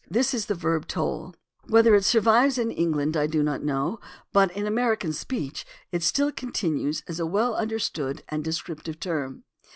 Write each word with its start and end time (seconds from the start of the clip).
This 0.09 0.33
is 0.33 0.47
the 0.47 0.55
verb 0.55 0.87
to 0.87 0.93
"tole." 0.95 1.35
Whether 1.67 1.93
it 1.93 2.03
survives 2.03 2.57
in 2.57 2.71
England 2.71 3.15
I 3.15 3.27
do 3.27 3.43
not 3.43 3.61
know, 3.63 3.99
but 4.33 4.49
in 4.57 4.65
American 4.65 5.13
speech 5.13 5.63
it 5.91 6.01
still 6.01 6.31
continues 6.31 7.03
a 7.19 7.23
well 7.23 7.53
understood 7.53 8.23
and 8.27 8.43
descriptive 8.43 8.99
term. 8.99 9.43